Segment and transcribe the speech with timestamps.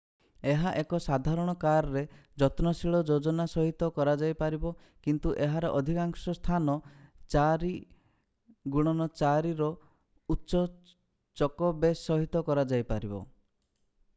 [0.51, 2.01] ଏହା ଏକ ସାଧାରଣ କାର୍‌ରେ
[2.43, 4.71] ଯତ୍ନଶୀଳ ଯୋଜନା ସହିତ କରାଯାଇପାରିବ
[5.07, 6.77] କିନ୍ତୁ ଏହାର ଏଥିକାଂଶ ସ୍ଥାନ
[7.35, 9.69] 4x4 ର
[10.37, 10.63] ଉଚ୍ଚ
[11.43, 13.23] ଚକ ବେସ୍ ସହିତ କରାଯାଇପାରିବ।